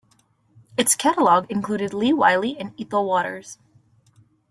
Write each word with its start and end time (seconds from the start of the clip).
Its 0.77 0.95
catalogue 0.95 1.45
included 1.51 1.93
Lee 1.93 2.11
Wiley 2.11 2.57
and 2.57 2.73
Ethel 2.81 3.05
Waters. 3.05 3.59